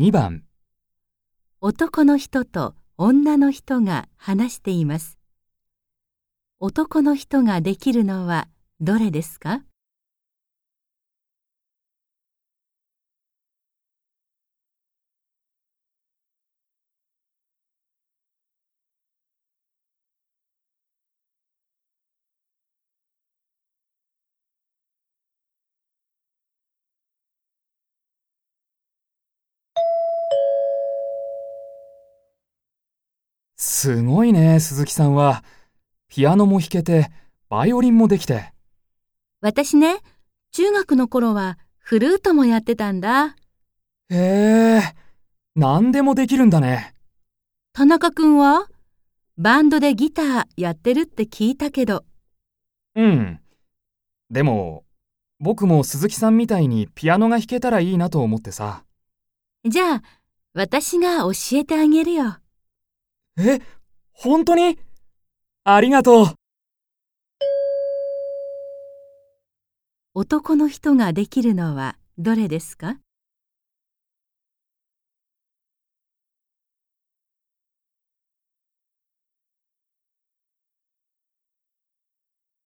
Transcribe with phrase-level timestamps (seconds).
[0.00, 0.44] 2番
[1.60, 5.18] 男の人と女の人が話しています。
[6.60, 8.46] 男の人ができるのは
[8.80, 9.64] どれですか？
[33.58, 35.42] すごいね、鈴木さんは。
[36.08, 37.10] ピアノも弾けて、
[37.48, 38.52] バイオリンもできて。
[39.40, 39.98] 私ね、
[40.52, 43.36] 中学の頃はフルートもやってたんだ。
[44.10, 44.82] へえ、
[45.56, 46.94] 何でもできるんだね。
[47.72, 48.68] 田中くんは
[49.36, 52.04] バンドでギターやってるって聞いたけど。
[52.94, 53.40] うん。
[54.30, 54.84] でも、
[55.40, 58.84] 僕も鈴木さんみたいにピアノが弾けたらいいなと思ってさ。
[59.64, 60.02] じゃあ、
[60.54, 62.38] 私が教えてあげるよ。
[63.40, 63.60] え、
[64.12, 64.78] 本当に？
[65.64, 66.26] ありがとう。
[70.14, 72.98] 男の人ができるのはどれですか？